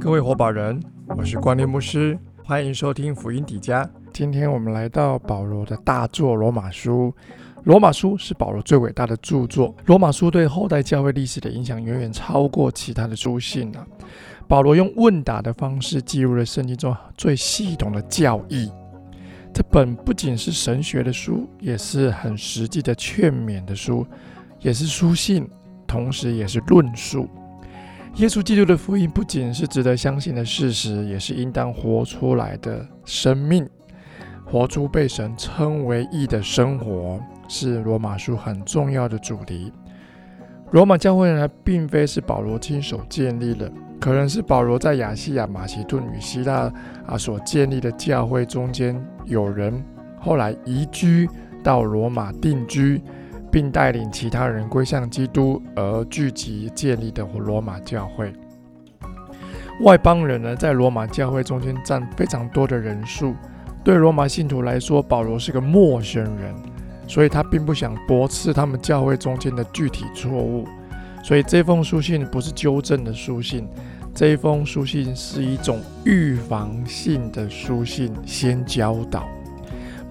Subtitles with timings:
[0.00, 0.82] 各位火把人，
[1.16, 3.88] 我是关念牧师，欢迎收听福音底家。
[4.12, 7.06] 今天我们来到保罗的大作《罗马书》。
[7.62, 13.86] 《罗马书》是保罗最伟大的著作，《罗马书》对后代教会历史的影响远远超过其他的书信啊。
[14.48, 18.68] 保罗用问答的方式记录了圣经中最系统的教义。
[19.52, 24.06] 这本不仅是神学的书，也是很实际的劝勉的书，
[24.60, 25.46] 也是书信，
[25.86, 27.28] 同时也是论述。
[28.16, 33.68] 耶稣基督的福音不仅是值得相信的事实，也是应当活出来的生命，
[34.44, 39.70] 活出被神称为义的生活，是罗马书很重要的主题。
[40.70, 43.70] 罗马教会呢，并非是保罗亲手建立的，
[44.02, 46.70] 可能是保罗在亚细亚、马其顿与希腊
[47.06, 49.80] 啊所建立的教会中间有人
[50.18, 51.28] 后来移居
[51.62, 53.00] 到罗马定居。
[53.52, 58.32] 并带领其他人归向基督而聚集建立的罗马教会。
[59.82, 63.34] 外邦人呢，在罗马教会中间占非常多的人数。
[63.84, 66.54] 对罗马信徒来说，保罗是个陌生人，
[67.06, 70.66] 所以他并不想驳斥他们教会中间的具体错误。
[71.22, 73.66] 所以这封书信不是纠正的书信，
[74.14, 79.28] 这封书信是一种预防性的书信，先教导。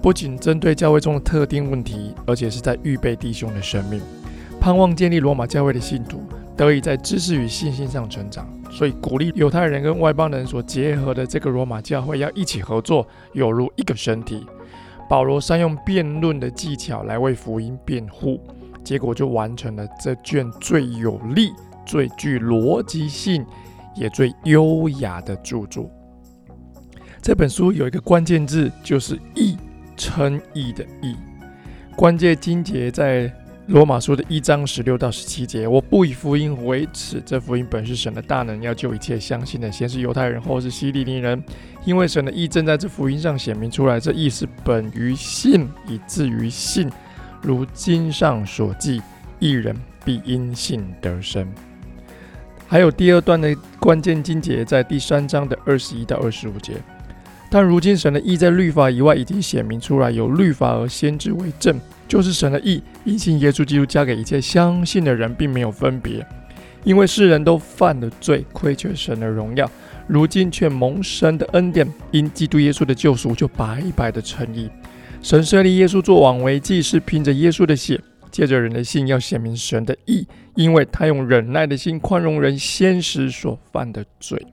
[0.00, 4.00] 不仅针对教会中的特定问题，而且是在预备弟兄的生命，
[4.60, 6.22] 盼望建立罗马教会的信徒
[6.56, 8.48] 得以在知识与信心上成长。
[8.70, 14.46] 所以鼓励犹太人跟外邦人所结合的这个罗马教会要一起合作，有如一个身体。
[15.08, 18.40] 保罗善用辩论的技巧来为福音辩护，
[18.84, 21.52] 结果就完成了这卷最有力、
[21.86, 23.44] 最具逻辑性
[23.94, 25.90] 也最优雅的著作。
[27.22, 29.56] 这本书有一个关键字，就是“义”。
[30.00, 31.14] 称义的义，
[31.94, 33.30] 关键经节在
[33.66, 35.68] 罗马书的一章十六到十七节。
[35.68, 41.44] 我不以福音为耻，这福音本是神的大能，要救一切相信的，先是犹太人，后是希利尼人。
[41.84, 46.90] 因为神的义正在这福音上显明出来，这义是本于信，以至于信。
[47.42, 49.00] 如经上所记，
[49.38, 49.74] 一人
[50.04, 51.46] 必因信得生。
[52.68, 56.74] 还有第二段的关键经节在第三章的二十一到二十五节。
[57.50, 66.24] 但如今神的意在律法以外已经显明出来，有律法而先知为证，就是神的意，因信耶稣基督加给一切相信的人，并没有分别，
[66.84, 69.68] 因为世人都犯了罪，亏缺神的荣耀，
[70.06, 74.70] 如今却蒙神的恩典，因基督耶稣的救赎，就白白的称义。
[75.22, 78.00] 神设立耶稣做王为祭，是凭着耶稣的血，
[78.32, 80.26] 借着人的信要显明神的意，
[80.56, 84.44] 因为他用忍耐的心宽容人先时所犯的罪。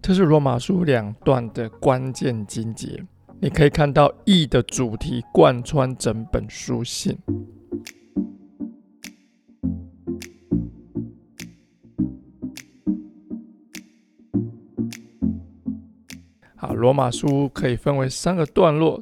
[0.00, 3.04] 这是罗马书两段的关键经节，
[3.38, 7.16] 你可以看到义的主题贯穿整本书信。
[16.56, 19.00] 好，罗马书可以分为三个段落，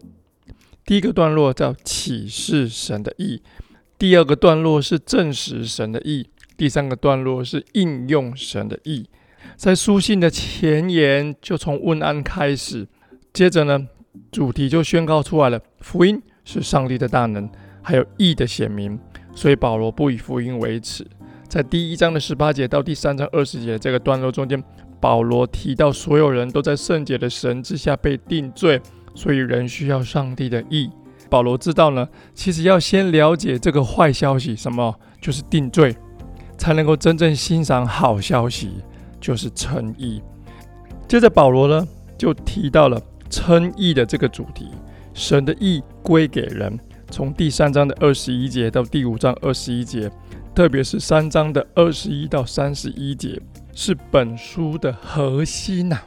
[0.90, 3.40] 第一个段落叫启示神的意，
[3.96, 9.08] 第二个段落是证实神的意，第三个段落是应用神的意。
[9.54, 12.88] 在书信的前言就从问安开始，
[13.32, 13.86] 接着呢，
[14.32, 17.48] 主题就宣告出来了：福音是上帝的大能，
[17.80, 18.98] 还有义的显明。
[19.32, 21.06] 所以保罗不以福音为耻。
[21.46, 24.60] 在第一章的十八节到第三章二十节这个段落中间，
[25.00, 28.82] 保罗提到所有人都在圣洁的神之下被定罪，
[29.14, 30.90] 所以人需要上帝的意。
[31.28, 35.96] 保罗知道呢，其实要先了解这个坏消息，什么就是定罪，
[36.58, 38.82] 才能够真正欣赏好消息。
[39.20, 40.22] 就是称义。
[41.06, 42.98] 接着保罗呢，就提到了
[43.28, 44.70] 称义的这个主题。
[45.12, 50.10] 神的义归给人，从第三章的二十一节到第五章二十一节，
[50.54, 53.38] 特别是三章的二十一到三十一节，
[53.74, 56.00] 是本书的核心呐。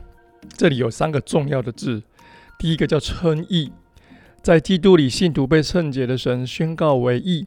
[0.57, 2.01] 这里有三个重要的字，
[2.63, 3.73] 第一个叫称义，
[4.41, 7.45] 在基督里信徒被圣洁的神宣告为义。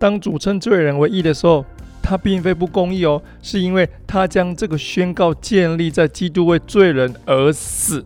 [0.00, 1.64] 当主称罪人为义的时候。
[2.02, 8.02] 他并非不公义哦，是因为他将这个宣告建立在基督为罪人而死。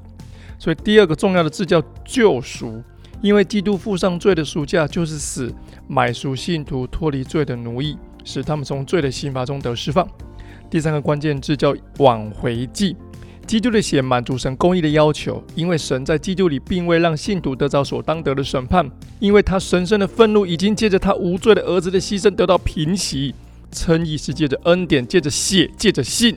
[0.59, 2.82] 所以第二个重要的字叫救赎，
[3.21, 5.55] 因为基督付上罪的赎价就是死，
[5.87, 10.05] 买赎信徒脱离罪的奴役，使他们从罪的刑罚中得释放。
[10.69, 12.97] 第三个关键字叫挽回祭，
[13.47, 23.35] 基督的血满足神公义的要求，因为神在基督里并未让信徒得着所当得的审判，因为他神圣的愤怒已经借着他无罪的儿子的牺牲得到平息。
[23.71, 26.37] 称义是借着恩典，借着血，借着信，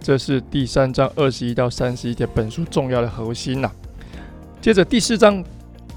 [0.00, 3.70] 这是第三章二十一到三十一节本书重要的核心呐。
[4.60, 5.44] 接着第四章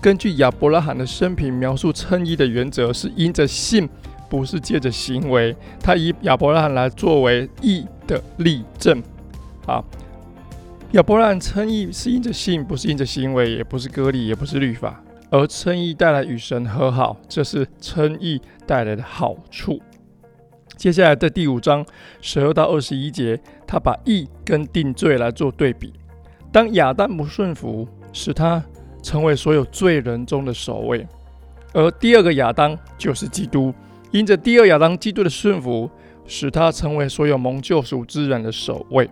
[0.01, 3.87] 根据亚伯拉罕的生平描述称义的原则是因着信，
[4.29, 5.55] 不是借着行为。
[5.79, 9.01] 他以亚伯拉罕来作为义的例证。
[9.65, 9.81] 啊，
[10.93, 15.01] 亚伯拉罕称义是因着信，不是因着行为，也不是割礼，也不是律法。
[15.29, 19.81] 而称义带来与神和好，这是称义带来的好处。
[20.75, 21.85] 接下来的第五章
[22.19, 25.93] 十二到二十一节，他把义跟定罪来做对比。
[26.51, 28.61] 当亚当不顺服，使他
[29.01, 31.07] 成为所有罪人中的首位；
[31.71, 33.73] 而第二个亚当就是基督，
[34.11, 35.89] 因着第二亚当基督的顺服，
[36.25, 39.09] 使他成为所有蒙救赎之人的首位。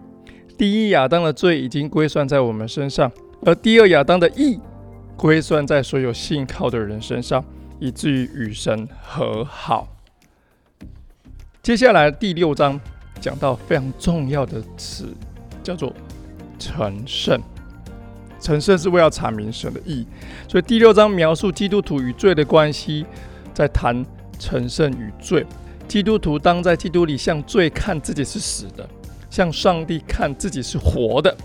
[0.59, 3.09] 第一亚当的罪已经归算在我们身上，
[3.45, 4.59] 而第二亚当的义。
[5.15, 7.43] 归算在所有信靠的人身上，
[7.77, 9.87] 以至于与神和好。
[11.61, 12.79] 接下来第六章
[13.19, 15.07] 讲到非常重要的词，
[15.61, 15.93] 叫做
[16.57, 17.41] 成圣。
[18.39, 20.07] 成圣是为了阐明神的意，
[20.47, 23.05] 所以第六章描述基督徒与罪的关系，
[23.53, 24.05] 在谈
[24.39, 25.45] 成圣与罪。
[25.85, 28.87] 基督徒当在基督里向罪看自己是死的，
[29.29, 31.35] 向上帝看自己是活的。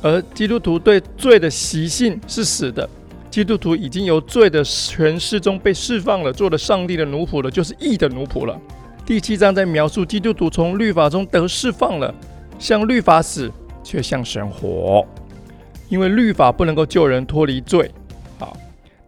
[0.00, 2.88] 而基督徒对罪的习性是死的。
[3.30, 8.58] 基督徒已经由罪的权势中被释放了，做了上帝的奴仆了，就是义的奴仆了。
[9.04, 12.14] 第七章在描述基督徒从律法中得释放了，
[12.58, 13.50] 向律法死，
[13.84, 15.06] 却向神活，
[15.88, 17.90] 因为律法不能够救人脱离罪。
[18.38, 18.56] 好，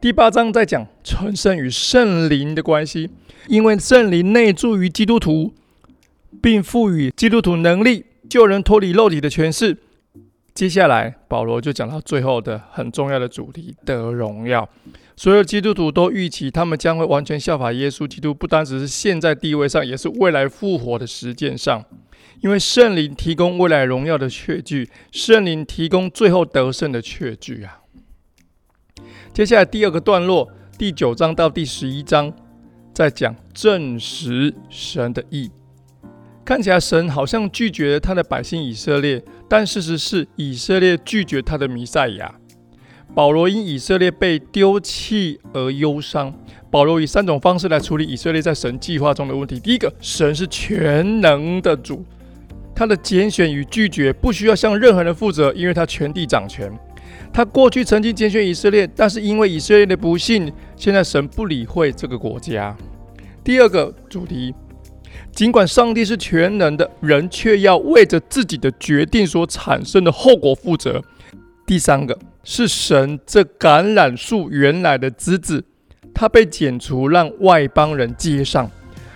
[0.00, 3.10] 第八章在讲成圣与圣灵的关系，
[3.48, 5.52] 因为圣灵内住于基督徒，
[6.42, 9.76] 并赋予基督徒能力救人脱离肉体的权势。
[10.52, 14.68] 接下来，保罗就讲到最后的很重要的主题——得荣耀。
[15.16, 21.84] 所有基督徒都预期他们将会完全效法耶稣基督，不单只是现在地位上，也是未来复活的实践上。
[22.40, 27.80] 因为圣灵提供未来荣耀的确据，圣灵提供最后得胜的确据啊。
[29.32, 32.32] 接下来第二个段落，第九章到第十一章，
[32.92, 35.50] 在讲证实神的意。
[36.50, 42.34] 看起来神好像拒绝他的百姓以色列，但事实是以色列拒绝他的弥赛亚。
[43.14, 46.34] 保罗因以色列被丢弃而忧伤。
[46.68, 52.04] 保罗以三种方式来处理以色列在神计划中的问题：第一个，神是全能的主，
[52.74, 56.68] 他的拣选与拒绝不需要向任何人负责，因为他全地掌权。
[57.32, 62.76] 他过去曾经拣选以色列，但是因为以色列的不幸，现在神不理会这个国家。
[63.44, 64.52] 第二个主题。
[65.32, 71.02] 尽管上帝是全能的，人却要为着自己的决定所产生的后果负责。
[71.66, 75.64] 第三个是神这橄榄树原来的枝子，
[76.12, 78.70] 它被剪除，让外邦人接上。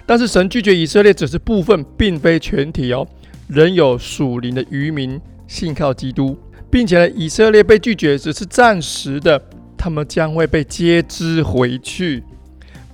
[0.06, 3.06] 但是神拒绝以色列，只是部分，并非全体哦。
[3.48, 6.38] 仍有属灵的渔民信靠基督，
[6.70, 9.40] 并且呢，以色列被拒绝只是暂时的，
[9.76, 12.22] 他们将会被接之回去。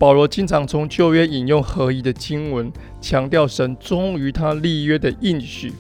[0.00, 5.70] 保罗经常从旧约引用合一的经文，强调神忠于他立约的应许，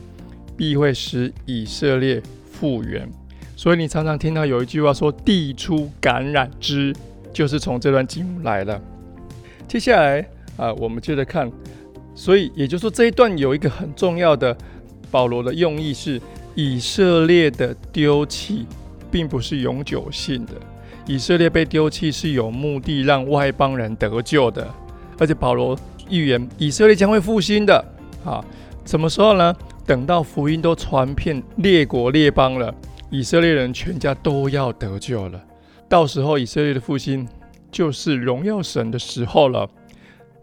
[0.58, 3.10] 必会使以色列复原。
[3.56, 6.94] 所以你常常听到有一句话说“地出感染之”，
[7.32, 8.78] 就是从这段经文来的。
[9.66, 10.22] 接下来
[10.58, 11.50] 啊，我们接着看。
[12.14, 14.54] 所以也就是说，这一段有一个很重要的
[15.10, 16.20] 保罗的用意是：
[16.54, 18.66] 以色列的丢弃，
[19.10, 20.52] 并不是永久性的。
[21.10, 24.64] 以色列被丢弃是有目的，让外邦人得救的。
[25.18, 25.76] 而且保罗
[26.08, 27.84] 预言以色列将会复兴的。
[28.24, 28.44] 啊，
[28.84, 29.52] 什么时候呢？
[29.84, 32.72] 等到福音都传遍列国列邦了，
[33.10, 35.40] 以色列人全家都要得救了。
[35.88, 37.26] 到时候以色列的复兴
[37.72, 39.68] 就是荣耀神的时候了。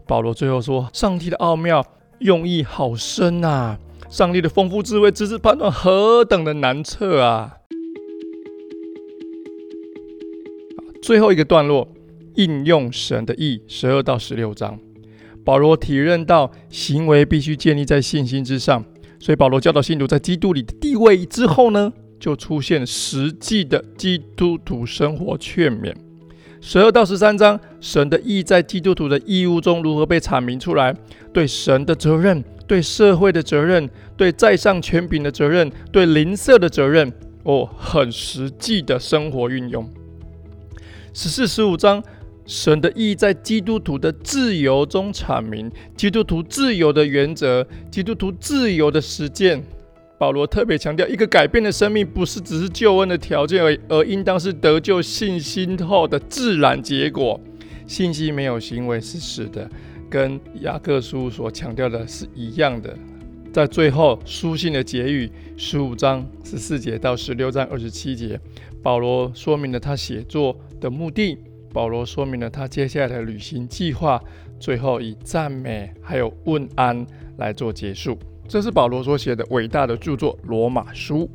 [0.06, 1.82] 保罗最后说：“上帝的奥妙
[2.18, 3.78] 用意好深啊！
[4.10, 7.54] 上帝的丰富智慧，知识判断何等的难测啊！”
[11.00, 11.88] 最后一个段落，
[12.34, 14.78] 应用神的意，十二到十六章，
[15.44, 18.84] 保罗体认到行为必须建立在信心之上，
[19.18, 25.94] 所以保罗教导信徒在基督里的地位之后呢，就出现实际的基督徒生活劝勉。
[26.60, 30.94] 十二到十三章，神的意在基督徒的义务中如何被阐明出来？
[31.32, 37.12] 对神的责任，对社会的责任，对在上权柄的责任，对邻舍的责任，
[37.44, 39.88] 哦，很实际的生活运用。
[41.12, 42.02] 十四、十五章，
[42.46, 49.62] 神的意在基督徒的自由中阐明，基督徒自由的原则，基督徒自由的实践。
[50.18, 57.40] 保罗特别强调，一个改变的生命不是只是救恩的条件而，而应当是得救信心后的自然结果。
[57.86, 59.70] 信心没有行为是死的，
[60.10, 62.96] 跟雅各书所强调的是一样的。
[63.52, 68.38] 在最后书信的结语，十五章十四节到十六章二十七节，
[68.82, 71.36] 保罗说明了他写作的目的，
[71.72, 74.20] 保罗说明了他接下来的旅行计划，
[74.60, 77.04] 最后以赞美还有问安
[77.38, 78.18] 来做结束。
[78.46, 81.28] 这是保罗所写的伟大的著作《罗马书》，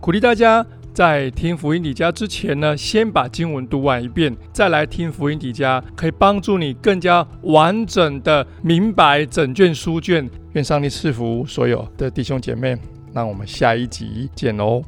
[0.00, 0.66] 鼓励大家。
[0.92, 10.28] 在听福音底家之前呢，先把经文读完一遍，再来听福音底家，可以帮助你更加完整的明白整卷书卷。
[10.52, 12.76] 愿上帝赐福所有的弟兄姐妹，
[13.12, 14.82] 那我们下一集见哦。